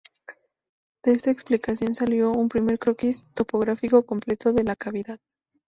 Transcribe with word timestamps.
De 1.03 1.11
esta 1.11 1.29
expedición 1.29 1.93
salió 1.93 2.31
un 2.31 2.49
primer 2.49 2.79
croquis 2.79 3.23
topográfico 3.35 4.03
completo 4.03 4.51
de 4.51 4.63
la 4.63 4.75
cavidad. 4.75 5.19